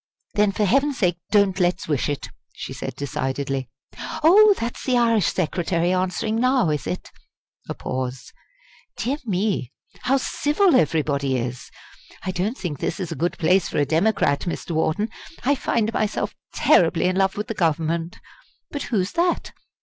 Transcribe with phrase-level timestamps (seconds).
[0.33, 3.69] "Then for heaven's sake don't let's wish it!" she said decidedly.
[4.23, 7.11] "Oh, that's the Irish Secretary answering now, is it?"
[7.69, 8.33] a pause
[8.97, 11.69] "Dear me, how civil everybody is.
[12.23, 14.71] I don't think this is a good place for a Democrat, Mr.
[14.71, 15.09] Wharton
[15.45, 18.17] I find myself terribly in love with the Government.
[18.71, 19.51] But who's that?"